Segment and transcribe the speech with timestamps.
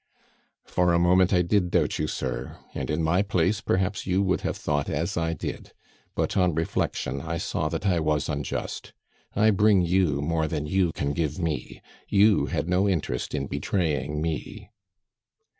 [0.65, 4.41] "For a moment I did doubt you, sir, and in my place perhaps you would
[4.41, 5.73] have thought as I did,
[6.15, 8.93] but on reflection I saw that I was unjust.
[9.35, 14.23] I bring you more than you can give me; you had no interest in betraying
[14.23, 14.71] me."